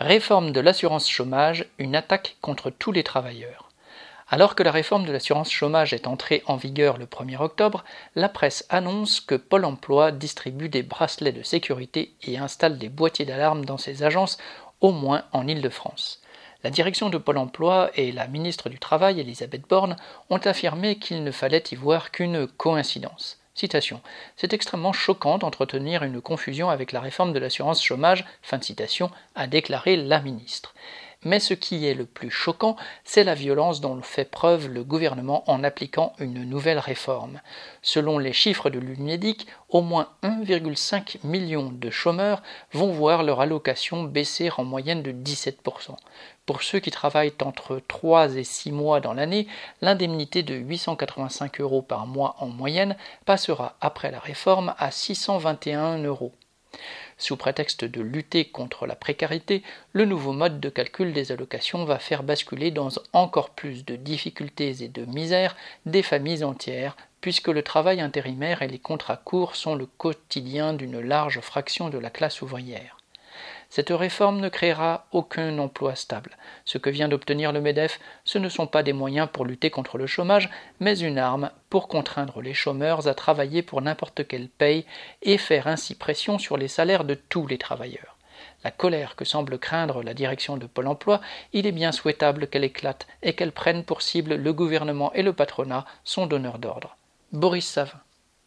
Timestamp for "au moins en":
14.80-15.48